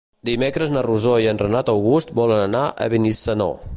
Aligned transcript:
Dimecres 0.27 0.71
na 0.75 0.81
Rosó 0.87 1.13
i 1.25 1.29
en 1.33 1.41
Renat 1.43 1.69
August 1.75 2.15
volen 2.21 2.43
anar 2.47 2.63
a 2.87 2.89
Benissanó. 2.95 3.51